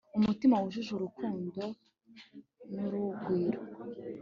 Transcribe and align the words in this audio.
umutima 0.17 0.55
wuje 0.61 0.81
urukundo 0.97 1.61
n'urugwiro 2.73 3.61